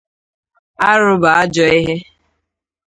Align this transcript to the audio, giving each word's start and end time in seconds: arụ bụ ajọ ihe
arụ 0.89 1.11
bụ 1.21 1.29
ajọ 1.41 1.65
ihe 1.79 1.95